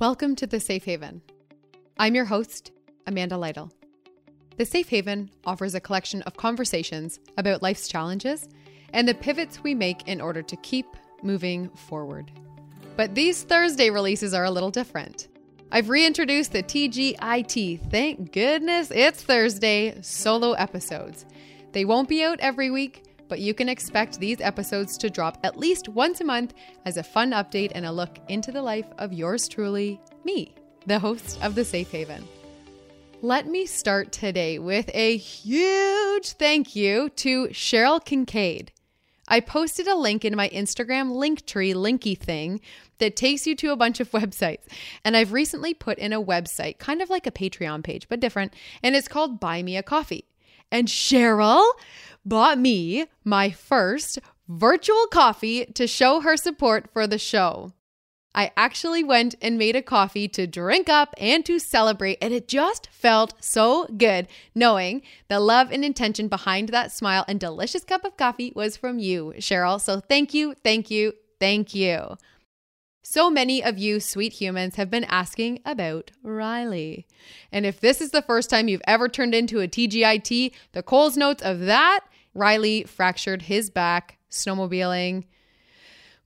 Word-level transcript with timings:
Welcome 0.00 0.36
to 0.36 0.46
The 0.46 0.60
Safe 0.60 0.84
Haven. 0.84 1.22
I'm 1.98 2.14
your 2.14 2.26
host, 2.26 2.70
Amanda 3.08 3.36
Lytle. 3.36 3.72
The 4.56 4.64
Safe 4.64 4.88
Haven 4.88 5.28
offers 5.44 5.74
a 5.74 5.80
collection 5.80 6.22
of 6.22 6.36
conversations 6.36 7.18
about 7.36 7.64
life's 7.64 7.88
challenges 7.88 8.48
and 8.92 9.08
the 9.08 9.14
pivots 9.14 9.64
we 9.64 9.74
make 9.74 10.06
in 10.06 10.20
order 10.20 10.40
to 10.40 10.56
keep 10.58 10.86
moving 11.24 11.68
forward. 11.70 12.30
But 12.96 13.16
these 13.16 13.42
Thursday 13.42 13.90
releases 13.90 14.34
are 14.34 14.44
a 14.44 14.52
little 14.52 14.70
different. 14.70 15.26
I've 15.72 15.88
reintroduced 15.88 16.52
the 16.52 16.62
TGIT, 16.62 17.90
thank 17.90 18.30
goodness 18.30 18.92
it's 18.92 19.24
Thursday, 19.24 20.00
solo 20.02 20.52
episodes. 20.52 21.26
They 21.72 21.84
won't 21.84 22.08
be 22.08 22.22
out 22.22 22.38
every 22.38 22.70
week, 22.70 23.02
but 23.28 23.40
you 23.40 23.54
can 23.54 23.68
expect 23.68 24.18
these 24.18 24.40
episodes 24.40 24.96
to 24.98 25.10
drop 25.10 25.38
at 25.44 25.58
least 25.58 25.88
once 25.88 26.20
a 26.20 26.24
month 26.24 26.54
as 26.84 26.96
a 26.96 27.02
fun 27.02 27.32
update 27.32 27.72
and 27.74 27.86
a 27.86 27.92
look 27.92 28.18
into 28.28 28.50
the 28.50 28.62
life 28.62 28.86
of 28.98 29.12
yours 29.12 29.48
truly, 29.48 30.00
me, 30.24 30.54
the 30.86 30.98
host 30.98 31.38
of 31.42 31.54
The 31.54 31.64
Safe 31.64 31.90
Haven. 31.90 32.26
Let 33.20 33.46
me 33.46 33.66
start 33.66 34.12
today 34.12 34.58
with 34.58 34.90
a 34.94 35.16
huge 35.16 36.32
thank 36.32 36.76
you 36.76 37.08
to 37.16 37.48
Cheryl 37.48 38.04
Kincaid. 38.04 38.70
I 39.26 39.40
posted 39.40 39.86
a 39.86 39.94
link 39.94 40.24
in 40.24 40.36
my 40.36 40.48
Instagram 40.48 41.12
Linktree 41.12 41.74
linky 41.74 42.16
thing 42.16 42.60
that 42.98 43.16
takes 43.16 43.46
you 43.46 43.54
to 43.56 43.72
a 43.72 43.76
bunch 43.76 44.00
of 44.00 44.10
websites. 44.12 44.64
And 45.04 45.16
I've 45.16 45.32
recently 45.32 45.74
put 45.74 45.98
in 45.98 46.12
a 46.12 46.22
website, 46.22 46.78
kind 46.78 47.02
of 47.02 47.10
like 47.10 47.26
a 47.26 47.32
Patreon 47.32 47.84
page, 47.84 48.08
but 48.08 48.20
different, 48.20 48.54
and 48.82 48.96
it's 48.96 49.08
called 49.08 49.40
Buy 49.40 49.62
Me 49.62 49.76
a 49.76 49.82
Coffee. 49.82 50.24
And 50.70 50.88
Cheryl 50.88 51.64
bought 52.24 52.58
me 52.58 53.06
my 53.24 53.50
first 53.50 54.18
virtual 54.48 55.06
coffee 55.06 55.66
to 55.66 55.86
show 55.86 56.20
her 56.20 56.36
support 56.36 56.90
for 56.92 57.06
the 57.06 57.18
show. 57.18 57.72
I 58.34 58.52
actually 58.56 59.02
went 59.02 59.34
and 59.42 59.58
made 59.58 59.74
a 59.74 59.82
coffee 59.82 60.28
to 60.28 60.46
drink 60.46 60.88
up 60.88 61.14
and 61.18 61.44
to 61.46 61.58
celebrate, 61.58 62.18
and 62.20 62.32
it 62.32 62.46
just 62.46 62.88
felt 62.92 63.34
so 63.40 63.86
good 63.86 64.28
knowing 64.54 65.02
the 65.28 65.40
love 65.40 65.72
and 65.72 65.84
intention 65.84 66.28
behind 66.28 66.68
that 66.68 66.92
smile 66.92 67.24
and 67.26 67.40
delicious 67.40 67.84
cup 67.84 68.04
of 68.04 68.16
coffee 68.16 68.52
was 68.54 68.76
from 68.76 68.98
you, 68.98 69.34
Cheryl. 69.38 69.80
So 69.80 70.00
thank 70.00 70.34
you, 70.34 70.54
thank 70.62 70.90
you, 70.90 71.14
thank 71.40 71.74
you. 71.74 72.16
So 73.10 73.30
many 73.30 73.64
of 73.64 73.78
you 73.78 74.00
sweet 74.00 74.34
humans 74.34 74.76
have 74.76 74.90
been 74.90 75.04
asking 75.04 75.60
about 75.64 76.10
Riley. 76.22 77.06
And 77.50 77.64
if 77.64 77.80
this 77.80 78.02
is 78.02 78.10
the 78.10 78.20
first 78.20 78.50
time 78.50 78.68
you've 78.68 78.82
ever 78.86 79.08
turned 79.08 79.34
into 79.34 79.60
a 79.60 79.66
TGIT, 79.66 80.52
the 80.72 80.82
Coles 80.82 81.16
notes 81.16 81.42
of 81.42 81.60
that 81.60 82.00
Riley 82.34 82.84
fractured 82.84 83.40
his 83.40 83.70
back 83.70 84.18
snowmobiling. 84.30 85.24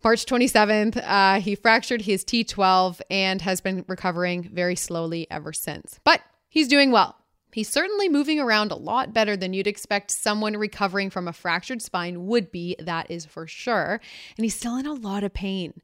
March 0.02 0.27
27th, 0.27 1.00
uh, 1.06 1.41
he 1.41 1.55
fractured 1.55 2.02
his 2.02 2.24
T12 2.24 3.00
and 3.08 3.41
has 3.42 3.61
been 3.61 3.84
recovering 3.86 4.50
very 4.52 4.74
slowly 4.74 5.28
ever 5.30 5.52
since. 5.52 6.00
But 6.02 6.20
he's 6.48 6.67
doing 6.67 6.91
well. 6.91 7.17
He's 7.52 7.69
certainly 7.69 8.08
moving 8.08 8.41
around 8.41 8.72
a 8.72 8.77
lot 8.77 9.14
better 9.14 9.36
than 9.36 9.52
you'd 9.52 9.69
expect 9.69 10.11
someone 10.11 10.56
recovering 10.56 11.11
from 11.11 11.28
a 11.28 11.33
fractured 11.33 11.80
spine 11.80 12.27
would 12.27 12.50
be, 12.50 12.74
that 12.80 13.08
is 13.08 13.24
for 13.24 13.46
sure. 13.46 14.00
And 14.36 14.44
he's 14.44 14.56
still 14.56 14.77
in 14.78 14.86
a 14.86 14.94
lot 14.94 15.22
of 15.22 15.33
pain. 15.33 15.80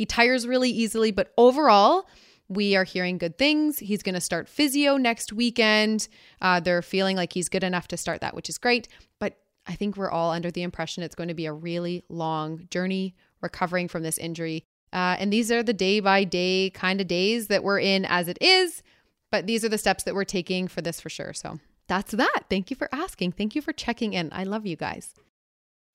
He 0.00 0.06
tires 0.06 0.46
really 0.46 0.70
easily, 0.70 1.10
but 1.10 1.30
overall, 1.36 2.08
we 2.48 2.74
are 2.74 2.84
hearing 2.84 3.18
good 3.18 3.36
things. 3.36 3.78
He's 3.78 4.02
going 4.02 4.14
to 4.14 4.20
start 4.22 4.48
physio 4.48 4.96
next 4.96 5.30
weekend. 5.30 6.08
Uh, 6.40 6.58
they're 6.58 6.80
feeling 6.80 7.18
like 7.18 7.34
he's 7.34 7.50
good 7.50 7.62
enough 7.62 7.86
to 7.88 7.98
start 7.98 8.22
that, 8.22 8.34
which 8.34 8.48
is 8.48 8.56
great. 8.56 8.88
But 9.18 9.36
I 9.66 9.74
think 9.74 9.98
we're 9.98 10.10
all 10.10 10.30
under 10.30 10.50
the 10.50 10.62
impression 10.62 11.02
it's 11.02 11.14
going 11.14 11.28
to 11.28 11.34
be 11.34 11.44
a 11.44 11.52
really 11.52 12.02
long 12.08 12.66
journey 12.70 13.14
recovering 13.42 13.88
from 13.88 14.02
this 14.02 14.16
injury. 14.16 14.64
Uh, 14.90 15.16
and 15.18 15.30
these 15.30 15.52
are 15.52 15.62
the 15.62 15.74
day 15.74 16.00
by 16.00 16.24
day 16.24 16.70
kind 16.70 17.02
of 17.02 17.06
days 17.06 17.48
that 17.48 17.62
we're 17.62 17.80
in 17.80 18.06
as 18.06 18.26
it 18.26 18.38
is. 18.40 18.82
But 19.30 19.46
these 19.46 19.66
are 19.66 19.68
the 19.68 19.76
steps 19.76 20.04
that 20.04 20.14
we're 20.14 20.24
taking 20.24 20.66
for 20.66 20.80
this 20.80 20.98
for 20.98 21.10
sure. 21.10 21.34
So 21.34 21.60
that's 21.88 22.12
that. 22.12 22.44
Thank 22.48 22.70
you 22.70 22.76
for 22.76 22.88
asking. 22.90 23.32
Thank 23.32 23.54
you 23.54 23.60
for 23.60 23.74
checking 23.74 24.14
in. 24.14 24.30
I 24.32 24.44
love 24.44 24.64
you 24.64 24.76
guys. 24.76 25.14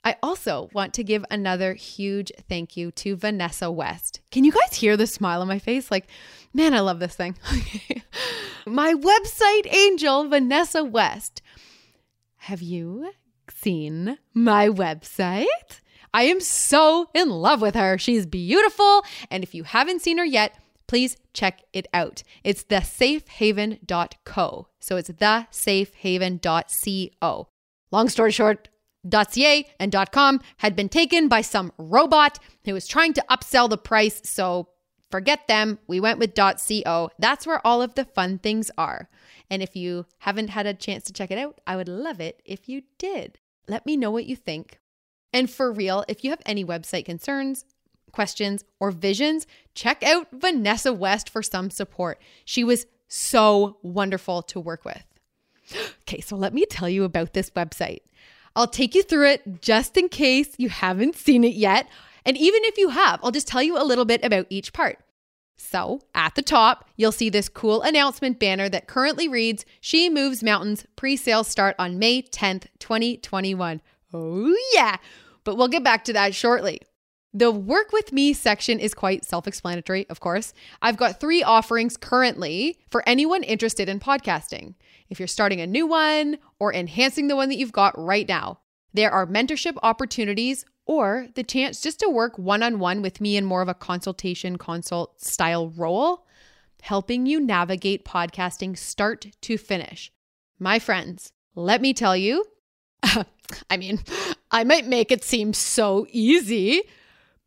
I 0.06 0.16
also 0.22 0.70
want 0.72 0.94
to 0.94 1.04
give 1.04 1.26
another 1.32 1.74
huge 1.74 2.32
thank 2.48 2.78
you 2.78 2.92
to 2.92 3.16
Vanessa 3.16 3.72
West. 3.72 4.22
Can 4.30 4.44
you 4.44 4.52
guys 4.52 4.76
hear 4.76 4.96
the 4.96 5.08
smile 5.08 5.42
on 5.42 5.48
my 5.48 5.58
face? 5.58 5.90
Like, 5.90 6.06
man, 6.54 6.76
I 6.76 6.82
love 6.82 7.00
this 7.00 7.16
thing. 7.16 7.36
my 8.68 8.94
website 8.94 9.74
angel, 9.74 10.30
Vanessa 10.30 10.84
West. 10.84 11.42
Have 12.38 12.62
you 12.62 13.14
seen 13.50 14.20
my 14.32 14.70
website? 14.70 15.82
I 16.14 16.24
am 16.24 16.40
so 16.40 17.10
in 17.16 17.32
love 17.32 17.62
with 17.62 17.74
her. 17.74 17.98
She's 17.98 18.28
beautiful. 18.28 19.04
And 19.32 19.44
if 19.44 19.56
you 19.56 19.64
haven't 19.64 20.04
seen 20.04 20.20
her 20.20 20.26
yet, 20.26 20.56
please 20.88 21.18
check 21.34 21.64
it 21.74 21.88
out. 21.96 22.22
It's 22.44 22.64
thesafehaven.co. 22.64 24.68
So 24.80 24.98
it's 24.98 25.10
thesafehaven.co. 25.10 27.48
Long 27.92 28.10
story 28.10 28.32
short, 28.32 28.70
.ca 29.10 29.66
and 29.80 29.96
.com 30.12 30.42
had 30.58 30.76
been 30.76 30.90
taken 30.90 31.28
by 31.28 31.42
some 31.42 31.72
robot 31.78 32.40
who 32.64 32.74
was 32.74 32.88
trying 32.88 33.14
to 33.14 33.26
upsell 33.30 33.70
the 33.70 33.78
price, 33.78 34.22
so 34.24 34.70
forget 35.12 35.48
them. 35.48 35.80
We 35.88 36.00
went 36.00 36.20
with 36.20 36.36
.co. 36.36 37.10
That's 37.20 37.48
where 37.48 37.66
all 37.66 37.82
of 37.82 37.96
the 37.96 38.06
fun 38.06 38.40
things 38.40 38.72
are. 38.78 39.10
And 39.50 39.62
if 39.62 39.76
you 39.76 40.06
haven't 40.20 40.50
had 40.50 40.66
a 40.66 40.74
chance 40.74 41.04
to 41.06 41.14
check 41.14 41.32
it 41.32 41.38
out, 41.38 41.62
I 41.68 41.76
would 41.76 41.88
love 41.88 42.20
it 42.20 42.42
if 42.46 42.68
you 42.68 42.84
did. 42.98 43.40
Let 43.68 43.86
me 43.86 43.98
know 43.98 44.12
what 44.12 44.26
you 44.26 44.36
think. 44.36 44.80
And 45.32 45.50
for 45.50 45.72
real, 45.72 46.06
if 46.08 46.24
you 46.24 46.30
have 46.30 46.42
any 46.46 46.64
website 46.64 47.06
concerns, 47.06 47.66
questions, 48.12 48.64
or 48.80 48.92
visions, 48.92 49.46
check 49.74 50.02
out 50.04 50.28
Vanessa 50.32 50.94
West 50.94 51.30
for 51.30 51.44
some 51.44 51.70
support. 51.70 52.22
She 52.46 52.64
was 52.64 52.88
so 53.08 53.78
wonderful 53.82 54.42
to 54.44 54.60
work 54.60 54.86
with. 54.86 55.04
Okay, 56.08 56.22
so 56.22 56.36
let 56.36 56.54
me 56.54 56.66
tell 56.70 56.88
you 56.88 57.04
about 57.04 57.34
this 57.34 57.50
website. 57.50 58.02
I'll 58.56 58.68
take 58.68 58.96
you 58.96 59.04
through 59.04 59.30
it 59.30 59.62
just 59.62 59.98
in 59.98 60.10
case 60.10 60.50
you 60.58 60.70
haven't 60.70 61.16
seen 61.16 61.44
it 61.44 61.56
yet. 61.56 61.88
And 62.26 62.38
even 62.38 62.62
if 62.64 62.78
you 62.78 62.90
have, 62.90 63.20
I'll 63.22 63.32
just 63.32 63.48
tell 63.48 63.62
you 63.62 63.78
a 63.78 63.84
little 63.84 64.06
bit 64.06 64.24
about 64.24 64.48
each 64.50 64.74
part. 64.74 65.00
So, 65.58 66.02
at 66.14 66.36
the 66.36 66.42
top, 66.42 66.90
you'll 66.98 67.12
see 67.12 67.30
this 67.30 67.50
cool 67.50 67.82
announcement 67.82 68.40
banner 68.40 68.68
that 68.70 68.88
currently 68.88 69.28
reads 69.28 69.66
She 69.80 70.10
Moves 70.10 70.44
Mountains 70.44 70.86
pre 70.96 71.16
sale 71.16 71.44
start 71.44 71.76
on 71.80 71.98
May 72.00 72.22
10th, 72.22 72.68
2021. 72.80 73.82
Oh, 74.14 74.56
yeah. 74.74 74.98
But 75.44 75.56
we'll 75.58 75.68
get 75.68 75.84
back 75.84 76.04
to 76.06 76.14
that 76.14 76.36
shortly. 76.36 76.82
The 77.34 77.52
work 77.52 77.92
with 77.92 78.14
me 78.14 78.32
section 78.34 78.80
is 78.80 78.94
quite 78.94 79.26
self 79.26 79.48
explanatory, 79.48 80.06
of 80.10 80.20
course. 80.20 80.54
I've 80.82 80.98
got 80.98 81.20
three 81.20 81.44
offerings 81.44 81.98
currently 81.98 82.78
for 82.90 83.04
anyone 83.08 83.44
interested 83.44 83.90
in 83.90 84.00
podcasting. 84.00 84.76
If 85.10 85.20
you're 85.20 85.28
starting 85.28 85.62
a 85.62 85.68
new 85.68 85.88
one 85.88 86.38
or 86.60 86.74
enhancing 86.74 87.28
the 87.28 87.36
one 87.36 87.50
that 87.50 87.58
you've 87.58 87.72
got 87.72 87.98
right 87.98 88.28
now, 88.28 88.60
there 88.94 89.12
are 89.12 89.28
mentorship 89.28 89.78
opportunities 89.84 90.66
or 90.86 91.28
the 91.36 91.44
chance 91.44 91.82
just 91.82 92.00
to 92.00 92.10
work 92.10 92.38
one 92.38 92.64
on 92.64 92.80
one 92.80 93.02
with 93.02 93.20
me 93.20 93.38
in 93.38 93.46
more 93.46 93.62
of 93.62 93.68
a 93.68 93.74
consultation 93.74 94.58
consult 94.58 95.20
style 95.20 95.70
role, 95.70 96.26
helping 96.82 97.26
you 97.26 97.40
navigate 97.40 98.06
podcasting 98.06 98.78
start 98.78 99.28
to 99.42 99.58
finish. 99.58 100.12
My 100.60 100.80
friends, 100.80 101.32
let 101.56 101.82
me 101.82 101.94
tell 101.94 102.16
you, 102.16 102.46
I 103.70 103.78
mean, 103.78 104.00
I 104.52 104.64
might 104.64 104.88
make 104.88 105.12
it 105.12 105.24
seem 105.24 105.54
so 105.54 106.08
easy, 106.10 106.84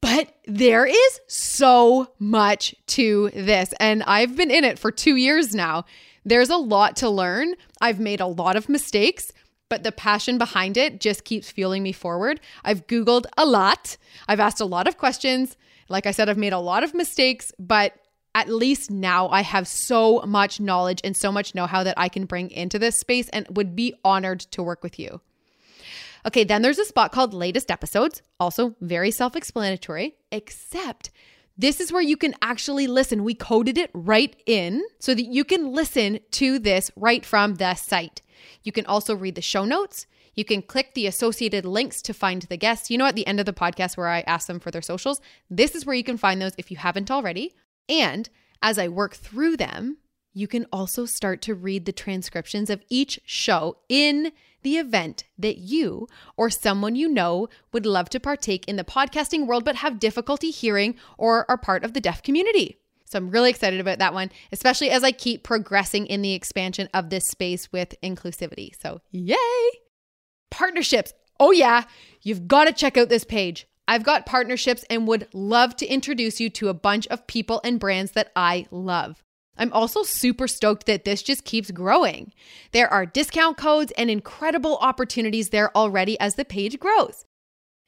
but 0.01 0.35
there 0.47 0.87
is 0.87 1.21
so 1.27 2.13
much 2.19 2.75
to 2.89 3.31
this. 3.35 3.73
And 3.81 4.03
I've 4.05 4.37
been 4.37 4.51
in 4.51 4.65
it 4.65 4.79
for 4.79 4.91
two 4.91 5.17
years 5.17 5.55
now. 5.55 5.85
There's 6.29 6.51
a 6.51 6.59
lot 6.59 6.97
to 6.97 7.09
learn. 7.09 7.55
I've 7.81 7.99
made 7.99 8.21
a 8.21 8.27
lot 8.27 8.55
of 8.55 8.69
mistakes, 8.69 9.33
but 9.71 9.83
the 9.83 9.93
passion 9.93 10.37
behind 10.37 10.77
it 10.77 11.01
just 11.01 11.25
keeps 11.25 11.51
fueling 11.51 11.83
me 11.83 11.93
forward. 11.93 12.39
I've 12.63 12.87
Googled 12.87 13.25
a 13.39 13.47
lot, 13.47 13.97
I've 14.29 14.39
asked 14.39 14.61
a 14.61 14.67
lot 14.67 14.87
of 14.87 14.99
questions. 14.99 15.57
Like 15.89 16.05
I 16.05 16.11
said, 16.11 16.29
I've 16.29 16.37
made 16.37 16.53
a 16.53 16.59
lot 16.59 16.85
of 16.85 16.93
mistakes, 16.93 17.51
but 17.59 17.95
at 18.35 18.51
least 18.51 18.91
now 18.91 19.31
I 19.31 19.41
have 19.41 19.67
so 19.67 20.21
much 20.27 20.61
knowledge 20.61 21.01
and 21.03 21.17
so 21.17 21.33
much 21.33 21.55
know 21.55 21.67
how 21.67 21.83
that 21.83 21.99
I 21.99 22.11
can 22.11 22.27
bring 22.27 22.51
into 22.51 22.79
this 22.79 23.01
space 23.01 23.31
and 23.31 23.47
would 23.49 23.75
be 23.75 23.95
honored 24.05 24.41
to 24.41 24.63
work 24.63 24.83
with 24.83 24.99
you. 24.99 25.23
Okay, 26.27 26.45
then 26.45 26.61
there's 26.61 26.79
a 26.79 26.85
spot 26.85 27.11
called 27.11 27.33
latest 27.33 27.71
episodes, 27.71 28.21
also 28.39 28.77
very 28.83 29.11
self 29.11 29.35
explanatory, 29.35 30.17
except 30.31 31.11
this 31.59 31.81
is 31.81 31.93
where 31.93 32.03
you 32.03 32.17
can 32.17 32.35
actually 32.41 32.87
listen. 32.87 33.25
We 33.25 33.35
coded 33.35 33.77
it 33.77 33.91
right 33.93 34.35
in 34.47 34.85
so 35.01 35.13
that 35.13 35.27
you 35.27 35.45
can 35.45 35.73
listen 35.73 36.21
to 36.33 36.59
this 36.61 36.91
right 36.95 37.27
from 37.27 37.57
the 37.57 37.75
site. 37.75 38.23
You 38.63 38.71
can 38.71 38.87
also 38.87 39.15
read 39.15 39.35
the 39.35 39.43
show 39.43 39.65
notes. 39.65 40.07
You 40.37 40.45
can 40.45 40.63
click 40.63 40.95
the 40.95 41.09
associated 41.09 41.65
links 41.65 42.01
to 42.03 42.15
find 42.15 42.43
the 42.43 42.57
guests. 42.57 42.91
You 42.91 42.99
know, 42.99 43.07
at 43.07 43.17
the 43.17 43.27
end 43.27 43.41
of 43.41 43.47
the 43.47 43.53
podcast 43.53 43.97
where 43.97 44.07
I 44.07 44.21
ask 44.21 44.47
them 44.47 44.61
for 44.61 44.71
their 44.71 44.83
socials, 44.83 45.21
this 45.51 45.75
is 45.75 45.85
where 45.85 45.97
you 45.97 46.05
can 46.05 46.17
find 46.17 46.41
those 46.41 46.55
if 46.57 46.71
you 46.71 46.77
haven't 46.77 47.11
already. 47.11 47.57
And 47.89 48.31
as 48.63 48.79
I 48.79 48.87
work 48.87 49.17
through 49.17 49.57
them, 49.57 49.99
you 50.33 50.47
can 50.47 50.67
also 50.73 51.07
start 51.07 51.43
to 51.43 51.55
read 51.55 51.87
the 51.87 51.93
transcriptions 51.93 52.71
of 52.71 52.85
each 52.89 53.19
show 53.25 53.79
in 53.89 54.31
the 54.63 54.77
event 54.77 55.25
that 55.39 55.59
you 55.59 56.09
or 56.37 56.51
someone 56.51 56.97
you 56.97 57.09
know 57.09 57.49
would 57.73 57.87
love 57.87 58.09
to 58.11 58.21
partake 58.21 58.67
in 58.67 58.77
the 58.77 58.85
podcasting 58.85 59.47
world 59.47 59.65
but 59.65 59.77
have 59.77 59.99
difficulty 59.99 60.51
hearing 60.51 60.95
or 61.17 61.49
are 61.51 61.59
part 61.59 61.85
of 61.85 61.93
the 61.93 62.01
deaf 62.01 62.23
community. 62.23 62.79
So 63.05 63.17
I'm 63.17 63.31
really 63.31 63.51
excited 63.51 63.81
about 63.81 63.99
that 64.01 64.13
one, 64.13 64.31
especially 64.53 64.91
as 64.91 65.03
I 65.03 65.13
keep 65.13 65.43
progressing 65.43 66.07
in 66.07 66.21
the 66.21 66.35
expansion 66.35 66.89
of 66.93 67.09
this 67.09 67.27
space 67.27 67.73
with 67.73 67.95
inclusivity. 68.03 68.71
So, 68.81 69.01
yay! 69.11 69.37
Partnerships. 70.51 71.15
Oh, 71.41 71.51
yeah, 71.51 71.85
you've 72.21 72.49
got 72.49 72.65
to 72.65 72.73
check 72.73 72.99
out 72.99 73.09
this 73.09 73.25
page. 73.25 73.67
I've 73.87 74.05
got 74.05 74.27
partnerships 74.27 74.85
and 74.91 75.09
would 75.09 75.29
love 75.33 75.75
to 75.77 75.87
introduce 75.87 76.41
you 76.41 76.51
to 76.51 76.69
a 76.69 76.75
bunch 76.75 77.07
of 77.07 77.27
people 77.27 77.63
and 77.65 77.81
brands 77.81 78.13
that 78.13 78.31
I 78.37 78.67
love. 78.71 79.23
I'm 79.59 79.73
also 79.73 80.03
super 80.03 80.49
stoked 80.49 80.87
that 80.87 81.05
this 81.05 81.23
just 81.23 81.45
keeps 81.45 81.71
growing. 81.71 82.33
There 82.73 82.93
are 82.93 83.07
discount 83.07 83.57
codes 83.57 83.93
and 83.99 84.11
incredible 84.11 84.79
opportunities 84.81 85.51
there 85.51 85.77
already 85.77 86.19
as 86.21 86.37
the 86.37 86.45
page 86.45 86.79
grows. 86.79 87.25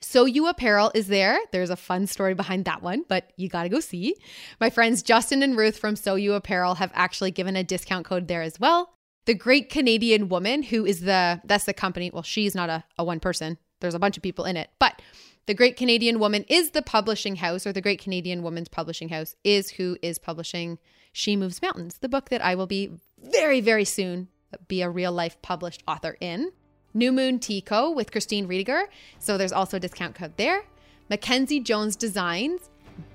So 0.02 0.25
You 0.25 0.49
Apparel 0.49 0.90
is 0.94 1.08
there. 1.08 1.38
There's 1.52 1.70
a 1.70 1.76
fun 1.76 2.06
story 2.06 2.34
behind 2.34 2.64
that 2.64 2.82
one, 2.82 3.05
but 3.08 3.32
you 3.37 3.49
got 3.49 3.64
to 3.64 3.69
go 3.69 3.81
see. 3.81 4.17
My 4.58 4.70
friends 4.70 5.02
Justin 5.02 5.43
and 5.43 5.56
Ruth 5.56 5.76
from 5.76 5.94
So 5.94 6.14
You 6.14 6.32
Apparel 6.34 6.76
have 6.76 6.90
actually 6.94 7.31
given 7.31 7.55
a 7.55 7.64
discount 7.64 8.06
code 8.06 8.26
there 8.26 8.43
as 8.43 8.58
well. 8.58 8.94
The 9.26 9.34
Great 9.34 9.69
Canadian 9.69 10.31
Woman, 10.31 10.62
who 10.62 10.87
is 10.87 11.02
the 11.02 11.43
that's 11.44 11.64
the 11.64 11.75
company. 11.75 12.11
Well, 12.11 12.23
she's 12.23 12.55
not 12.55 12.70
a, 12.70 12.84
a 12.96 13.05
one 13.05 13.20
person. 13.20 13.58
There's 13.81 13.94
a 13.94 13.99
bunch 13.99 14.16
of 14.16 14.23
people 14.23 14.46
in 14.46 14.56
it, 14.56 14.70
but 14.78 15.02
the 15.46 15.55
Great 15.55 15.76
Canadian 15.76 16.19
Woman 16.19 16.44
is 16.49 16.70
the 16.70 16.82
publishing 16.82 17.37
house, 17.37 17.66
or 17.66 17.73
the 17.73 17.81
Great 17.82 18.00
Canadian 18.00 18.43
Woman's 18.43 18.69
publishing 18.69 19.11
house 19.11 19.37
is 19.44 19.70
who 19.70 19.99
is 20.00 20.19
publishing 20.19 20.78
She 21.12 21.37
Moves 21.37 21.61
Mountains, 21.62 21.99
the 21.99 22.09
book 22.09 22.29
that 22.31 22.45
I 22.45 22.55
will 22.55 22.67
be 22.67 22.91
very, 23.19 23.61
very 23.61 23.85
soon 23.85 24.29
be 24.69 24.83
a 24.83 24.91
real 24.91 25.12
life 25.12 25.41
published 25.43 25.83
author 25.87 26.17
in. 26.21 26.53
New 26.93 27.12
Moon 27.12 27.39
Tea 27.39 27.61
Co. 27.61 27.91
with 27.91 28.11
Christine 28.11 28.49
Riediger. 28.49 28.85
So 29.19 29.39
there's 29.39 29.53
also 29.53 29.77
a 29.77 29.81
discount 29.81 30.15
code 30.15 30.37
there. 30.37 30.65
Mackenzie 31.09 31.61
Jones 31.61 31.97
Designs. 31.97 32.71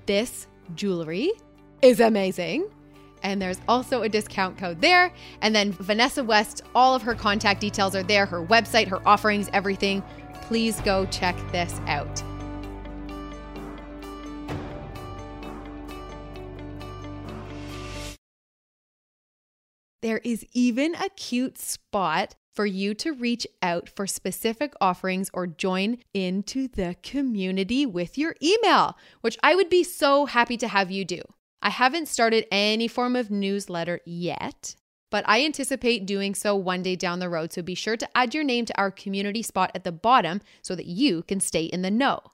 This 0.06 0.46
jewelry 0.74 1.30
is 1.82 2.00
amazing. 2.00 2.70
And 3.22 3.40
there's 3.40 3.60
also 3.68 4.02
a 4.02 4.08
discount 4.08 4.56
code 4.56 4.80
there. 4.80 5.12
And 5.42 5.54
then 5.54 5.72
Vanessa 5.72 6.22
West, 6.22 6.62
all 6.74 6.94
of 6.94 7.02
her 7.02 7.14
contact 7.14 7.60
details 7.60 7.94
are 7.94 8.02
there 8.02 8.26
her 8.26 8.44
website, 8.44 8.88
her 8.88 9.06
offerings, 9.06 9.50
everything. 9.52 10.02
Please 10.42 10.80
go 10.80 11.06
check 11.06 11.36
this 11.52 11.80
out. 11.86 12.22
There 20.02 20.18
is 20.18 20.44
even 20.52 20.94
a 20.94 21.08
cute 21.10 21.58
spot 21.58 22.34
for 22.56 22.66
you 22.66 22.94
to 22.94 23.12
reach 23.12 23.46
out 23.62 23.88
for 23.88 24.06
specific 24.06 24.72
offerings 24.80 25.30
or 25.34 25.46
join 25.46 25.98
into 26.14 26.68
the 26.68 26.96
community 27.02 27.84
with 27.84 28.16
your 28.16 28.34
email, 28.42 28.96
which 29.20 29.36
I 29.42 29.54
would 29.54 29.68
be 29.68 29.84
so 29.84 30.24
happy 30.24 30.56
to 30.56 30.68
have 30.68 30.90
you 30.90 31.04
do. 31.04 31.20
I 31.60 31.70
haven't 31.70 32.08
started 32.08 32.46
any 32.50 32.88
form 32.88 33.14
of 33.14 33.30
newsletter 33.30 34.00
yet, 34.06 34.74
but 35.10 35.24
I 35.28 35.44
anticipate 35.44 36.06
doing 36.06 36.34
so 36.34 36.56
one 36.56 36.82
day 36.82 36.96
down 36.96 37.18
the 37.18 37.28
road. 37.28 37.52
So 37.52 37.60
be 37.60 37.74
sure 37.74 37.96
to 37.96 38.08
add 38.16 38.34
your 38.34 38.44
name 38.44 38.64
to 38.66 38.78
our 38.78 38.90
community 38.90 39.42
spot 39.42 39.70
at 39.74 39.84
the 39.84 39.92
bottom 39.92 40.40
so 40.62 40.74
that 40.74 40.86
you 40.86 41.22
can 41.22 41.40
stay 41.40 41.64
in 41.64 41.82
the 41.82 41.90
know. 41.90 42.20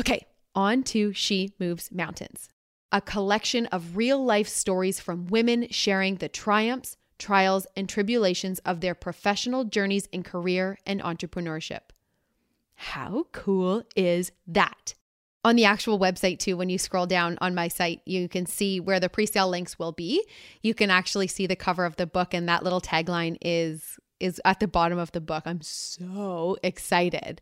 Okay, 0.00 0.24
on 0.54 0.84
to 0.84 1.12
She 1.12 1.52
Moves 1.60 1.92
Mountains, 1.92 2.48
a 2.92 3.00
collection 3.00 3.66
of 3.66 3.96
real 3.96 4.22
life 4.22 4.48
stories 4.48 5.00
from 5.00 5.26
women 5.26 5.66
sharing 5.70 6.16
the 6.16 6.28
triumphs, 6.28 6.98
trials, 7.18 7.66
and 7.74 7.88
tribulations 7.88 8.58
of 8.60 8.80
their 8.80 8.94
professional 8.94 9.64
journeys 9.64 10.06
in 10.12 10.22
career 10.22 10.78
and 10.86 11.00
entrepreneurship. 11.02 11.80
How 12.74 13.26
cool 13.32 13.84
is 13.96 14.30
that? 14.46 14.94
On 15.44 15.56
the 15.56 15.64
actual 15.64 15.98
website, 15.98 16.38
too, 16.38 16.56
when 16.56 16.68
you 16.68 16.78
scroll 16.78 17.06
down 17.06 17.36
on 17.40 17.54
my 17.54 17.66
site, 17.66 18.00
you 18.04 18.28
can 18.28 18.46
see 18.46 18.78
where 18.78 19.00
the 19.00 19.08
pre 19.08 19.26
sale 19.26 19.48
links 19.48 19.78
will 19.78 19.90
be. 19.90 20.24
You 20.62 20.74
can 20.74 20.90
actually 20.90 21.26
see 21.26 21.46
the 21.46 21.56
cover 21.56 21.84
of 21.84 21.96
the 21.96 22.06
book, 22.06 22.32
and 22.34 22.48
that 22.48 22.62
little 22.62 22.80
tagline 22.80 23.38
is, 23.40 23.98
is 24.20 24.40
at 24.44 24.60
the 24.60 24.68
bottom 24.68 24.98
of 24.98 25.10
the 25.12 25.20
book. 25.20 25.42
I'm 25.46 25.62
so 25.62 26.56
excited. 26.62 27.40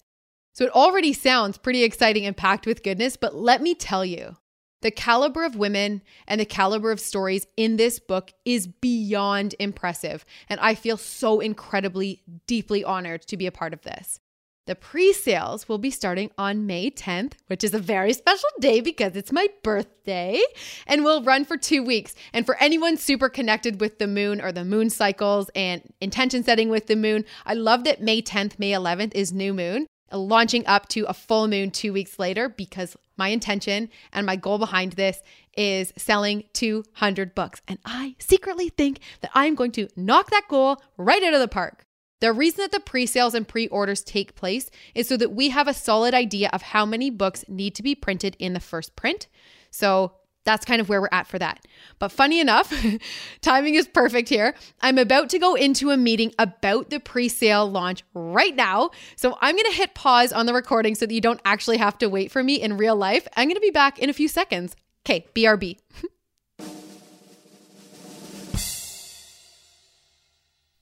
So 0.53 0.65
it 0.65 0.73
already 0.73 1.13
sounds 1.13 1.59
pretty 1.59 1.85
exciting 1.85 2.25
and 2.25 2.37
packed 2.37 2.67
with 2.67 2.83
goodness, 2.83 3.17
but 3.17 3.35
let 3.35 3.61
me 3.61 3.75
tell 3.75 4.05
you, 4.05 4.37
the 4.83 4.91
caliber 4.91 5.45
of 5.45 5.57
women 5.57 6.03
and 6.27 6.41
the 6.41 6.47
caliber 6.47 6.91
of 6.91 7.01
stories 7.01 7.47
in 7.57 7.77
this 7.77 7.99
book 7.99 8.33
is 8.45 8.67
beyond 8.67 9.55
impressive, 9.59 10.25
and 10.49 10.59
I 10.61 10.75
feel 10.75 10.97
so 10.97 11.41
incredibly, 11.41 12.23
deeply 12.47 12.83
honored 12.85 13.23
to 13.23 13.37
be 13.37 13.47
a 13.47 13.53
part 13.53 13.73
of 13.73 13.83
this. 13.83 14.21
The 14.67 14.77
pre 14.77 15.13
sales 15.13 15.69
will 15.69 15.79
be 15.79 15.91
starting 15.91 16.31
on 16.39 16.67
May 16.67 16.91
10th, 16.91 17.33
which 17.49 17.65
is 17.65 17.75
a 17.75 17.79
very 17.79 18.13
special 18.15 18.49
day 18.61 18.81
because 18.81 19.17
it's 19.17 19.33
my 19.33 19.49
birthday, 19.63 20.41
and 20.87 21.05
will 21.05 21.23
run 21.23 21.45
for 21.45 21.57
two 21.57 21.83
weeks. 21.83 22.15
And 22.33 22.47
for 22.47 22.57
anyone 22.59 22.97
super 22.97 23.29
connected 23.29 23.81
with 23.81 23.99
the 23.99 24.07
moon 24.07 24.41
or 24.41 24.53
the 24.53 24.65
moon 24.65 24.89
cycles 24.89 25.51
and 25.55 25.83
intention 26.01 26.45
setting 26.45 26.69
with 26.69 26.87
the 26.87 26.97
moon, 26.97 27.25
I 27.45 27.55
love 27.55 27.85
that 27.85 28.03
May 28.03 28.23
10th, 28.23 28.59
May 28.59 28.71
11th 28.71 29.15
is 29.15 29.33
new 29.33 29.53
moon 29.53 29.87
launching 30.13 30.67
up 30.67 30.89
to 30.89 31.05
a 31.05 31.15
full 31.15 31.49
moon 31.49 31.71
two 31.71 31.93
weeks 31.93 32.19
later 32.19 32.49
because 32.49 32.97
my 33.17 33.29
intention 33.29 33.89
and 34.13 34.27
my 34.27 34.37
goal 34.37 34.59
behind 34.59 34.93
this 34.93 35.23
is 35.57 35.93
selling 35.97 36.45
200 36.55 37.35
books. 37.35 37.61
And 37.69 37.79
I 37.85 38.17
secretly 38.19 38.71
think 38.71 39.01
that 39.21 39.31
I'm 39.35 39.55
going 39.55 39.73
to 39.73 39.89
knock 39.97 40.31
that 40.31 40.49
goal 40.49 40.83
right 40.97 41.23
out 41.23 41.35
of 41.35 41.41
the 41.41 41.49
park. 41.49 41.85
The 42.21 42.33
reason 42.33 42.63
that 42.63 42.73
the 42.73 42.81
pre 42.81 43.07
sales 43.07 43.35
and 43.35 43.49
pre 43.49 43.67
orders 43.69 44.03
take 44.03 44.35
place 44.35 44.71
is 44.95 45.09
so 45.09 45.17
that 45.17 45.33
we 45.33 45.51
have 45.51 45.69
a 45.69 45.75
solid 45.75 46.15
idea 46.15 46.51
of 46.53 46.63
how 46.63 46.85
many 46.85 47.11
books 47.11 47.45
need 47.49 47.75
to 47.77 47.83
be 47.83 47.95
printed 47.95 48.37
in 48.39 48.53
the 48.53 48.61
first 48.61 48.95
print. 48.95 49.27
So 49.71 50.13
that's 50.45 50.65
kind 50.65 50.81
of 50.81 50.89
where 50.89 51.01
we're 51.01 51.09
at 51.13 51.27
for 51.27 51.39
that. 51.39 51.67
But 51.99 52.13
funny 52.13 52.41
enough, 52.41 52.73
timing 53.41 53.75
is 53.75 53.87
perfect 53.87 54.29
here. 54.29 54.55
I'm 54.81 54.99
about 54.99 55.29
to 55.31 55.39
go 55.39 55.55
into 55.55 55.91
a 55.91 55.97
meeting 55.97 56.33
about 56.39 56.91
the 56.91 57.01
pre 57.01 57.29
sale 57.29 57.71
launch 57.71 58.03
right 58.15 58.55
now. 58.55 58.91
So 59.17 59.37
I'm 59.41 59.55
going 59.55 59.71
to 59.71 59.77
hit 59.77 59.95
pause 59.95 60.33
on 60.33 60.47
the 60.47 60.55
recording 60.55 60.95
so 60.95 61.07
that 61.07 61.15
you 61.15 61.21
don't 61.21 61.41
actually 61.45 61.77
have 61.77 61.99
to 61.99 62.09
wait 62.09 62.31
for 62.31 62.43
me 62.43 62.55
in 62.61 62.77
real 62.77 62.97
life. 62.97 63.29
I'm 63.37 63.49
going 63.49 63.57
to 63.57 63.61
be 63.61 63.71
back 63.71 63.99
in 63.99 64.09
a 64.11 64.15
few 64.15 64.29
seconds. 64.29 64.77
Okay, 65.07 65.27
BRB. 65.35 65.79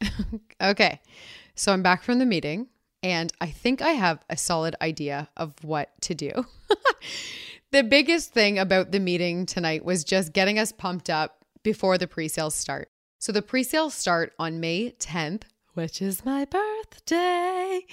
okay, 0.60 1.00
so 1.54 1.72
I'm 1.72 1.82
back 1.82 2.02
from 2.02 2.18
the 2.18 2.26
meeting 2.26 2.68
and 3.02 3.32
I 3.40 3.46
think 3.46 3.80
I 3.80 3.90
have 3.90 4.24
a 4.28 4.36
solid 4.36 4.74
idea 4.80 5.28
of 5.36 5.52
what 5.62 5.90
to 6.02 6.14
do. 6.14 6.30
The 7.70 7.82
biggest 7.82 8.32
thing 8.32 8.58
about 8.58 8.92
the 8.92 9.00
meeting 9.00 9.44
tonight 9.44 9.84
was 9.84 10.02
just 10.02 10.32
getting 10.32 10.58
us 10.58 10.72
pumped 10.72 11.10
up 11.10 11.44
before 11.62 11.98
the 11.98 12.06
pre 12.06 12.26
sales 12.26 12.54
start. 12.54 12.90
So 13.18 13.30
the 13.30 13.42
pre 13.42 13.62
sales 13.62 13.92
start 13.92 14.32
on 14.38 14.58
May 14.58 14.92
10th, 14.92 15.42
which 15.74 16.00
is 16.00 16.24
my 16.24 16.46
birthday. 16.46 17.84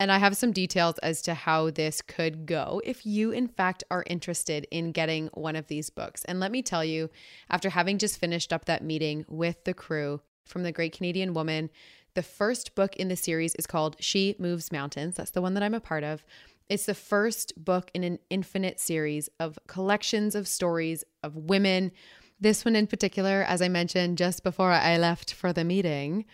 And 0.00 0.10
I 0.10 0.16
have 0.16 0.34
some 0.34 0.50
details 0.50 0.96
as 0.98 1.20
to 1.22 1.34
how 1.34 1.68
this 1.68 2.00
could 2.00 2.46
go 2.46 2.80
if 2.84 3.04
you, 3.04 3.30
in 3.30 3.48
fact, 3.48 3.84
are 3.90 4.02
interested 4.06 4.66
in 4.70 4.92
getting 4.92 5.26
one 5.34 5.56
of 5.56 5.66
these 5.66 5.90
books. 5.90 6.24
And 6.24 6.40
let 6.40 6.50
me 6.50 6.62
tell 6.62 6.82
you, 6.82 7.10
after 7.50 7.68
having 7.68 7.98
just 7.98 8.18
finished 8.18 8.50
up 8.50 8.64
that 8.64 8.82
meeting 8.82 9.26
with 9.28 9.62
the 9.64 9.74
crew 9.74 10.22
from 10.46 10.62
the 10.62 10.72
Great 10.72 10.96
Canadian 10.96 11.34
Woman, 11.34 11.68
the 12.14 12.22
first 12.22 12.74
book 12.74 12.96
in 12.96 13.08
the 13.08 13.16
series 13.16 13.54
is 13.56 13.66
called 13.66 13.96
She 14.00 14.36
Moves 14.38 14.72
Mountains. 14.72 15.16
That's 15.16 15.32
the 15.32 15.42
one 15.42 15.52
that 15.52 15.62
I'm 15.62 15.74
a 15.74 15.80
part 15.80 16.02
of. 16.02 16.24
It's 16.68 16.84
the 16.84 16.94
first 16.94 17.54
book 17.56 17.90
in 17.94 18.04
an 18.04 18.18
infinite 18.28 18.78
series 18.78 19.30
of 19.40 19.58
collections 19.66 20.34
of 20.34 20.46
stories 20.46 21.02
of 21.22 21.34
women. 21.34 21.92
This 22.38 22.62
one 22.62 22.76
in 22.76 22.86
particular, 22.86 23.42
as 23.42 23.62
I 23.62 23.68
mentioned 23.68 24.18
just 24.18 24.42
before 24.42 24.72
I 24.72 24.98
left 24.98 25.32
for 25.32 25.54
the 25.54 25.64
meeting, 25.64 26.26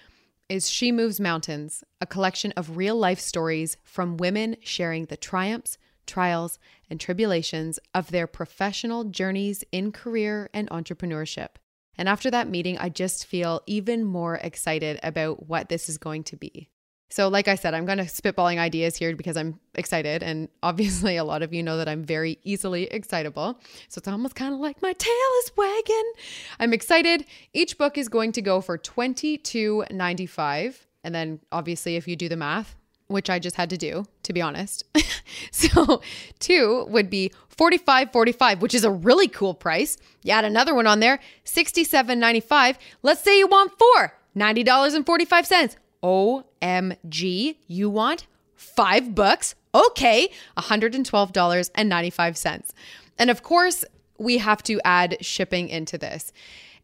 is 0.48 0.68
She 0.68 0.90
Moves 0.90 1.20
Mountains, 1.20 1.84
a 2.00 2.06
collection 2.06 2.52
of 2.56 2.76
real 2.76 2.96
life 2.96 3.20
stories 3.20 3.76
from 3.84 4.16
women 4.16 4.56
sharing 4.60 5.04
the 5.04 5.16
triumphs, 5.16 5.78
trials, 6.04 6.58
and 6.90 6.98
tribulations 6.98 7.78
of 7.94 8.10
their 8.10 8.26
professional 8.26 9.04
journeys 9.04 9.62
in 9.70 9.92
career 9.92 10.50
and 10.52 10.68
entrepreneurship. 10.70 11.50
And 11.96 12.08
after 12.08 12.28
that 12.32 12.50
meeting, 12.50 12.76
I 12.76 12.88
just 12.88 13.24
feel 13.24 13.62
even 13.68 14.04
more 14.04 14.34
excited 14.34 14.98
about 15.04 15.48
what 15.48 15.68
this 15.68 15.88
is 15.88 15.96
going 15.96 16.24
to 16.24 16.36
be. 16.36 16.70
So, 17.10 17.28
like 17.28 17.48
I 17.48 17.54
said, 17.54 17.74
I'm 17.74 17.86
going 17.86 17.98
to 17.98 18.04
spitballing 18.04 18.58
ideas 18.58 18.96
here 18.96 19.14
because 19.14 19.36
I'm 19.36 19.60
excited. 19.74 20.22
And 20.22 20.48
obviously, 20.62 21.16
a 21.16 21.24
lot 21.24 21.42
of 21.42 21.52
you 21.52 21.62
know 21.62 21.76
that 21.76 21.88
I'm 21.88 22.02
very 22.02 22.38
easily 22.42 22.84
excitable. 22.84 23.58
So, 23.88 23.98
it's 23.98 24.08
almost 24.08 24.34
kind 24.34 24.52
of 24.52 24.60
like 24.60 24.82
my 24.82 24.92
tail 24.92 25.30
is 25.44 25.52
wagging. 25.56 26.12
I'm 26.58 26.72
excited. 26.72 27.26
Each 27.52 27.78
book 27.78 27.98
is 27.98 28.08
going 28.08 28.32
to 28.32 28.42
go 28.42 28.60
for 28.60 28.78
$22.95. 28.78 30.86
And 31.04 31.14
then, 31.14 31.40
obviously, 31.52 31.96
if 31.96 32.08
you 32.08 32.16
do 32.16 32.28
the 32.28 32.36
math, 32.36 32.74
which 33.08 33.28
I 33.28 33.38
just 33.38 33.56
had 33.56 33.68
to 33.70 33.76
do, 33.76 34.06
to 34.22 34.32
be 34.32 34.40
honest. 34.40 34.84
so, 35.52 36.00
two 36.38 36.86
would 36.88 37.10
be 37.10 37.32
45.45, 37.56 38.60
which 38.60 38.74
is 38.74 38.84
a 38.84 38.90
really 38.90 39.28
cool 39.28 39.54
price. 39.54 39.96
You 40.22 40.32
add 40.32 40.44
another 40.44 40.74
one 40.74 40.86
on 40.86 41.00
there, 41.00 41.20
67.95. 41.44 42.76
Let's 43.02 43.22
say 43.22 43.38
you 43.38 43.46
want 43.46 43.72
four, 43.78 44.14
$90.45. 44.36 45.76
OMG, 46.04 47.56
you 47.66 47.90
want 47.90 48.26
five 48.54 49.14
books? 49.14 49.54
Okay, 49.74 50.28
$112.95. 50.58 52.70
And 53.18 53.30
of 53.30 53.42
course, 53.42 53.84
we 54.18 54.38
have 54.38 54.62
to 54.64 54.80
add 54.84 55.16
shipping 55.20 55.68
into 55.68 55.96
this. 55.98 56.32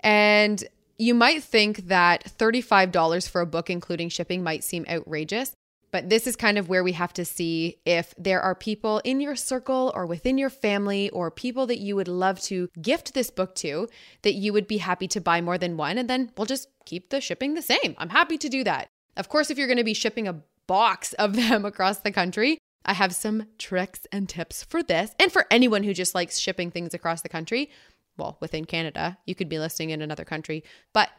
And 0.01 0.63
you 0.99 1.15
might 1.15 1.45
think 1.45 1.89
that 1.89 2.25
$35 2.39 3.29
for 3.29 3.41
a 3.41 3.47
book, 3.47 3.71
including 3.71 4.09
shipping, 4.09 4.43
might 4.43 4.65
seem 4.65 4.85
outrageous. 4.89 5.53
But 5.93 6.09
this 6.09 6.27
is 6.27 6.37
kind 6.37 6.57
of 6.57 6.69
where 6.69 6.85
we 6.85 6.93
have 6.93 7.13
to 7.15 7.25
see 7.25 7.79
if 7.85 8.15
there 8.17 8.41
are 8.41 8.55
people 8.55 9.01
in 9.05 9.21
your 9.21 9.35
circle 9.35 9.93
or 9.95 10.07
within 10.07 10.39
your 10.39 10.51
family 10.51 11.11
or 11.11 11.31
people 11.31 11.67
that 11.67 11.81
you 11.81 11.97
would 11.97 12.07
love 12.07 12.41
to 12.43 12.69
gift 12.81 13.13
this 13.13 13.31
book 13.31 13.57
to 13.57 13.89
that 14.23 14.35
you 14.35 14.53
would 14.53 14.69
be 14.69 14.79
happy 14.79 15.09
to 15.09 15.21
buy 15.21 15.41
more 15.41 15.59
than 15.59 15.77
one. 15.77 15.99
And 15.99 16.09
then 16.09 16.31
we'll 16.37 16.47
just 16.47 16.69
keep 16.85 17.11
the 17.11 17.21
shipping 17.21 17.55
the 17.55 17.63
same. 17.63 17.97
I'm 17.99 18.11
happy 18.11 18.39
to 18.39 18.49
do 18.49 18.63
that. 18.65 18.89
Of 19.21 19.29
course, 19.29 19.51
if 19.51 19.59
you're 19.59 19.67
going 19.67 19.77
to 19.77 19.85
be 19.85 19.93
shipping 19.93 20.27
a 20.27 20.41
box 20.67 21.13
of 21.13 21.37
them 21.37 21.67
across 21.67 21.99
the 21.99 22.11
country, 22.11 22.57
I 22.87 22.95
have 22.95 23.15
some 23.15 23.45
tricks 23.59 24.07
and 24.11 24.27
tips 24.27 24.65
for 24.65 24.83
this 24.83 25.15
and 25.21 25.31
for 25.31 25.47
anyone 25.51 25.83
who 25.83 25.93
just 25.93 26.15
likes 26.15 26.39
shipping 26.39 26.71
things 26.71 26.95
across 26.95 27.21
the 27.21 27.29
country. 27.29 27.71
Well, 28.17 28.39
within 28.41 28.65
Canada, 28.65 29.19
you 29.27 29.35
could 29.35 29.51
be 29.51 29.59
listing 29.59 29.91
in 29.91 30.01
another 30.01 30.25
country. 30.25 30.65
But 30.95 31.11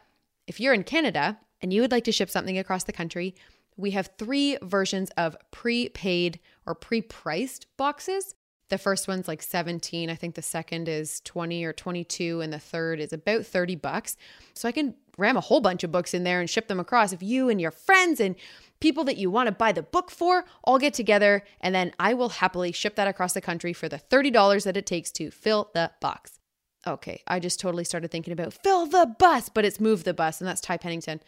if 0.48 0.58
you're 0.58 0.74
in 0.74 0.82
Canada 0.82 1.38
and 1.60 1.72
you 1.72 1.80
would 1.80 1.92
like 1.92 2.02
to 2.04 2.12
ship 2.12 2.28
something 2.28 2.58
across 2.58 2.82
the 2.82 2.92
country, 2.92 3.36
we 3.76 3.92
have 3.92 4.10
three 4.18 4.58
versions 4.62 5.10
of 5.16 5.36
prepaid 5.52 6.40
or 6.66 6.74
pre 6.74 7.02
priced 7.02 7.68
boxes. 7.76 8.34
The 8.72 8.78
first 8.78 9.06
one's 9.06 9.28
like 9.28 9.42
17. 9.42 10.08
I 10.08 10.14
think 10.14 10.34
the 10.34 10.40
second 10.40 10.88
is 10.88 11.20
20 11.26 11.62
or 11.62 11.74
22, 11.74 12.40
and 12.40 12.50
the 12.50 12.58
third 12.58 13.00
is 13.00 13.12
about 13.12 13.44
30 13.44 13.76
bucks. 13.76 14.16
So 14.54 14.66
I 14.66 14.72
can 14.72 14.94
ram 15.18 15.36
a 15.36 15.42
whole 15.42 15.60
bunch 15.60 15.84
of 15.84 15.92
books 15.92 16.14
in 16.14 16.24
there 16.24 16.40
and 16.40 16.48
ship 16.48 16.68
them 16.68 16.80
across. 16.80 17.12
If 17.12 17.22
you 17.22 17.50
and 17.50 17.60
your 17.60 17.70
friends 17.70 18.18
and 18.18 18.34
people 18.80 19.04
that 19.04 19.18
you 19.18 19.30
want 19.30 19.48
to 19.48 19.52
buy 19.52 19.72
the 19.72 19.82
book 19.82 20.10
for 20.10 20.46
all 20.64 20.78
get 20.78 20.94
together, 20.94 21.44
and 21.60 21.74
then 21.74 21.92
I 21.98 22.14
will 22.14 22.30
happily 22.30 22.72
ship 22.72 22.94
that 22.96 23.06
across 23.06 23.34
the 23.34 23.42
country 23.42 23.74
for 23.74 23.90
the 23.90 23.98
$30 23.98 24.64
that 24.64 24.78
it 24.78 24.86
takes 24.86 25.10
to 25.10 25.30
fill 25.30 25.68
the 25.74 25.90
box. 26.00 26.40
Okay, 26.86 27.22
I 27.26 27.40
just 27.40 27.60
totally 27.60 27.84
started 27.84 28.10
thinking 28.10 28.32
about 28.32 28.54
fill 28.54 28.86
the 28.86 29.14
bus, 29.18 29.50
but 29.50 29.66
it's 29.66 29.80
move 29.80 30.04
the 30.04 30.14
bus, 30.14 30.40
and 30.40 30.48
that's 30.48 30.62
Ty 30.62 30.78
Pennington. 30.78 31.20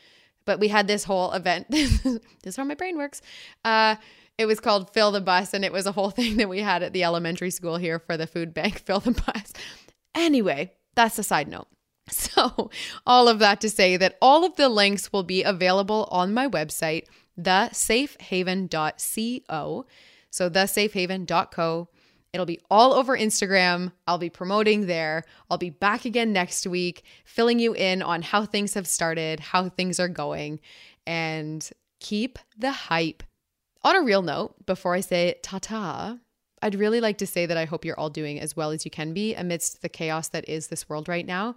But 0.46 0.60
we 0.60 0.68
had 0.68 0.86
this 0.86 1.04
whole 1.04 1.30
event. 1.32 1.66
this 1.70 2.06
is 2.42 2.56
how 2.56 2.64
my 2.64 2.74
brain 2.74 2.96
works. 2.96 3.20
Uh, 3.66 3.96
it 4.38 4.46
was 4.46 4.60
called 4.60 4.90
Fill 4.90 5.12
the 5.12 5.20
Bus, 5.20 5.54
and 5.54 5.64
it 5.64 5.72
was 5.72 5.86
a 5.86 5.92
whole 5.92 6.10
thing 6.10 6.38
that 6.38 6.48
we 6.48 6.60
had 6.60 6.82
at 6.82 6.92
the 6.92 7.04
elementary 7.04 7.50
school 7.50 7.76
here 7.76 7.98
for 7.98 8.16
the 8.16 8.26
food 8.26 8.54
bank, 8.54 8.78
Fill 8.86 9.00
the 9.00 9.12
Bus. 9.12 9.52
Anyway, 10.14 10.72
that's 10.94 11.18
a 11.18 11.22
side 11.22 11.48
note. 11.48 11.68
So, 12.10 12.68
all 13.06 13.28
of 13.28 13.38
that 13.38 13.62
to 13.62 13.70
say 13.70 13.96
that 13.96 14.18
all 14.20 14.44
of 14.44 14.56
the 14.56 14.68
links 14.68 15.10
will 15.10 15.22
be 15.22 15.42
available 15.42 16.06
on 16.10 16.34
my 16.34 16.46
website, 16.46 17.06
thesafehaven.co. 17.40 19.86
So, 20.30 20.50
thesafehaven.co. 20.50 21.88
It'll 22.34 22.46
be 22.46 22.60
all 22.68 22.92
over 22.92 23.16
Instagram. 23.16 23.92
I'll 24.06 24.18
be 24.18 24.28
promoting 24.28 24.86
there. 24.86 25.24
I'll 25.48 25.56
be 25.56 25.70
back 25.70 26.04
again 26.04 26.34
next 26.34 26.66
week, 26.66 27.04
filling 27.24 27.58
you 27.58 27.74
in 27.74 28.02
on 28.02 28.20
how 28.20 28.44
things 28.44 28.74
have 28.74 28.86
started, 28.86 29.40
how 29.40 29.70
things 29.70 29.98
are 29.98 30.08
going, 30.08 30.60
and 31.06 31.66
keep 32.00 32.38
the 32.58 32.72
hype. 32.72 33.22
On 33.84 33.94
a 33.94 34.02
real 34.02 34.22
note, 34.22 34.54
before 34.64 34.94
I 34.94 35.00
say 35.00 35.34
ta 35.42 35.58
ta, 35.60 36.18
I'd 36.62 36.74
really 36.74 37.02
like 37.02 37.18
to 37.18 37.26
say 37.26 37.44
that 37.44 37.58
I 37.58 37.66
hope 37.66 37.84
you're 37.84 37.98
all 38.00 38.08
doing 38.08 38.40
as 38.40 38.56
well 38.56 38.70
as 38.70 38.86
you 38.86 38.90
can 38.90 39.12
be 39.12 39.34
amidst 39.34 39.82
the 39.82 39.90
chaos 39.90 40.28
that 40.28 40.48
is 40.48 40.68
this 40.68 40.88
world 40.88 41.06
right 41.06 41.26
now. 41.26 41.56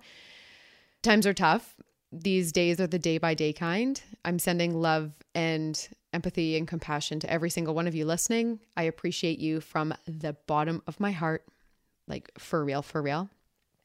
Times 1.01 1.25
are 1.25 1.33
tough. 1.33 1.75
These 2.11 2.51
days 2.51 2.81
are 2.81 2.87
the 2.87 2.99
day 2.99 3.17
by 3.17 3.33
day 3.33 3.53
kind. 3.53 4.01
I'm 4.25 4.39
sending 4.39 4.81
love 4.81 5.13
and 5.33 5.87
empathy 6.11 6.57
and 6.57 6.67
compassion 6.67 7.21
to 7.21 7.31
every 7.31 7.49
single 7.49 7.73
one 7.73 7.87
of 7.87 7.95
you 7.95 8.05
listening. 8.05 8.59
I 8.75 8.83
appreciate 8.83 9.39
you 9.39 9.61
from 9.61 9.93
the 10.05 10.35
bottom 10.47 10.83
of 10.85 10.99
my 10.99 11.11
heart, 11.11 11.45
like 12.09 12.29
for 12.37 12.65
real, 12.65 12.81
for 12.81 13.01
real. 13.01 13.29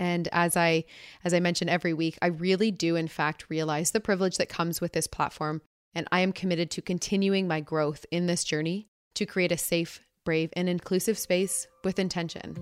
And 0.00 0.28
as 0.32 0.56
I 0.56 0.84
as 1.22 1.32
I 1.32 1.38
mention 1.38 1.68
every 1.68 1.94
week, 1.94 2.18
I 2.20 2.26
really 2.26 2.72
do 2.72 2.96
in 2.96 3.06
fact 3.06 3.46
realize 3.48 3.92
the 3.92 4.00
privilege 4.00 4.38
that 4.38 4.48
comes 4.48 4.80
with 4.80 4.94
this 4.94 5.06
platform, 5.06 5.62
and 5.94 6.08
I 6.12 6.20
am 6.20 6.32
committed 6.32 6.70
to 6.72 6.82
continuing 6.82 7.46
my 7.46 7.60
growth 7.60 8.06
in 8.10 8.26
this 8.26 8.44
journey 8.44 8.88
to 9.14 9.26
create 9.26 9.52
a 9.52 9.58
safe, 9.58 10.00
brave, 10.24 10.50
and 10.54 10.68
inclusive 10.68 11.18
space 11.18 11.66
with 11.84 11.98
intention. 11.98 12.56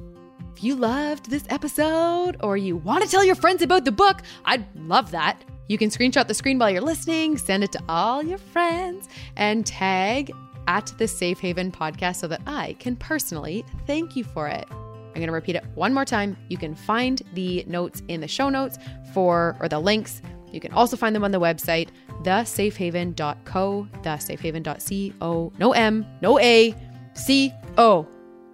If 0.57 0.65
you 0.65 0.75
loved 0.75 1.31
this 1.31 1.45
episode 1.49 2.37
or 2.43 2.57
you 2.57 2.77
want 2.77 3.05
to 3.05 3.11
tell 3.11 3.25
your 3.25 3.37
friends 3.37 3.63
about 3.63 3.85
the 3.85 3.93
book, 3.93 4.23
I'd 4.45 4.67
love 4.77 5.13
that. 5.13 5.45
You 5.69 5.79
can 5.79 5.91
screenshot 5.91 6.27
the 6.27 6.35
screen 6.35 6.59
while 6.59 6.71
you're 6.71 6.81
listening, 6.81 7.39
send 7.39 7.63
it 7.63 7.71
to 7.73 7.83
all 7.89 8.23
your 8.23 8.39
friends, 8.39 9.09
and 9.37 9.65
tag 9.65 10.33
at 10.67 10.93
the 10.99 11.07
Safe 11.07 11.39
Haven 11.39 11.71
podcast 11.71 12.17
so 12.17 12.27
that 12.29 12.43
I 12.47 12.75
can 12.81 12.97
personally 12.97 13.65
thank 13.87 14.17
you 14.17 14.25
for 14.25 14.49
it. 14.49 14.67
I'm 14.71 15.15
going 15.15 15.27
to 15.27 15.33
repeat 15.33 15.57
it 15.57 15.65
one 15.75 15.93
more 15.93 16.05
time. 16.05 16.37
You 16.49 16.57
can 16.57 16.75
find 16.75 17.23
the 17.35 17.65
notes 17.67 18.03
in 18.09 18.21
the 18.21 18.29
show 18.29 18.49
notes 18.49 18.79
for, 19.13 19.57
or 19.61 19.69
the 19.69 19.79
links. 19.79 20.23
You 20.53 20.61
can 20.61 20.73
also 20.73 20.97
find 20.97 21.15
them 21.15 21.25
on 21.25 21.31
the 21.31 21.41
website, 21.41 21.89
thesafehaven.co, 22.23 23.89
thesafehaven.co, 24.03 25.53
no 25.59 25.73
M, 25.73 26.07
no 26.21 26.39
A, 26.41 26.75
C 27.15 27.53
O. 27.79 28.07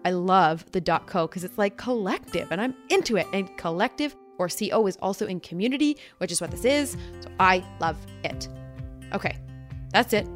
I 0.04 0.10
love 0.10 0.64
the 0.70 0.80
.co 0.80 1.26
because 1.26 1.42
it's 1.42 1.58
like 1.58 1.76
collective 1.76 2.52
and 2.52 2.60
I'm 2.60 2.74
into 2.90 3.16
it. 3.16 3.26
And 3.32 3.54
collective 3.56 4.14
or 4.38 4.48
CO 4.48 4.86
is 4.86 4.96
also 4.98 5.26
in 5.26 5.40
community, 5.40 5.96
which 6.18 6.30
is 6.30 6.40
what 6.40 6.50
this 6.50 6.64
is. 6.64 6.96
So 7.20 7.30
I 7.40 7.64
love 7.80 7.96
it. 8.22 8.48
Okay, 9.12 9.36
that's 9.92 10.12
it. 10.12 10.28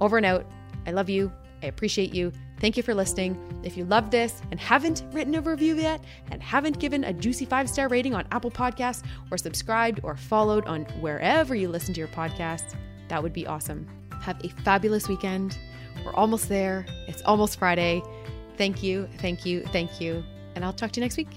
Over 0.00 0.16
and 0.16 0.26
out. 0.26 0.44
I 0.86 0.90
love 0.90 1.08
you. 1.08 1.32
I 1.62 1.66
appreciate 1.66 2.12
you. 2.12 2.32
Thank 2.64 2.78
you 2.78 2.82
for 2.82 2.94
listening. 2.94 3.36
If 3.62 3.76
you 3.76 3.84
love 3.84 4.10
this 4.10 4.40
and 4.50 4.58
haven't 4.58 5.04
written 5.12 5.34
a 5.34 5.42
review 5.42 5.74
yet 5.74 6.02
and 6.30 6.42
haven't 6.42 6.78
given 6.78 7.04
a 7.04 7.12
juicy 7.12 7.44
five 7.44 7.68
star 7.68 7.88
rating 7.88 8.14
on 8.14 8.26
Apple 8.32 8.50
Podcasts 8.50 9.02
or 9.30 9.36
subscribed 9.36 10.00
or 10.02 10.16
followed 10.16 10.64
on 10.64 10.86
wherever 11.02 11.54
you 11.54 11.68
listen 11.68 11.92
to 11.92 12.00
your 12.00 12.08
podcasts, 12.08 12.74
that 13.08 13.22
would 13.22 13.34
be 13.34 13.46
awesome. 13.46 13.86
Have 14.22 14.42
a 14.42 14.48
fabulous 14.62 15.08
weekend. 15.08 15.58
We're 16.06 16.14
almost 16.14 16.48
there. 16.48 16.86
It's 17.06 17.20
almost 17.24 17.58
Friday. 17.58 18.02
Thank 18.56 18.82
you, 18.82 19.10
thank 19.18 19.44
you, 19.44 19.60
thank 19.64 20.00
you. 20.00 20.24
And 20.54 20.64
I'll 20.64 20.72
talk 20.72 20.90
to 20.92 21.00
you 21.00 21.04
next 21.04 21.18
week. 21.18 21.28